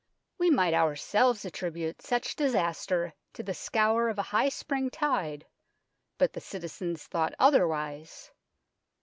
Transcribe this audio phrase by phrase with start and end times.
[0.39, 5.45] We might ourselves attribute such disaster to the scour of a high spring tide,
[6.17, 8.31] but the citizens thought otherwise.